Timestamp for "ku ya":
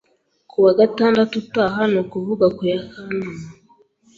2.55-2.79